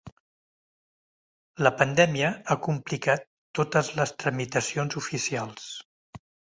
[1.67, 3.29] La pandèmia ha complicat
[3.61, 5.75] totes les tramitacions oficials.